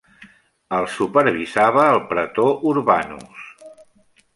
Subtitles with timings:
[0.77, 3.49] Els supervisava el praetor urbanus.